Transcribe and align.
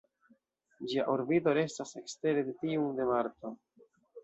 Ĝia 0.93 1.05
orbito 1.15 1.53
restas 1.59 1.93
ekstere 2.03 2.47
de 2.49 2.57
tiun 2.65 2.91
de 3.03 3.09
Marso. 3.13 3.57